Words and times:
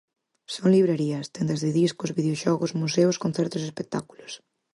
Son 0.53 0.67
librerías, 0.75 1.29
tendas 1.35 1.61
de 1.63 1.71
discos, 1.79 2.15
videoxogos, 2.19 2.71
museos, 2.81 3.19
concertos 3.23 3.61
e 3.63 3.67
espectáculos. 3.71 4.31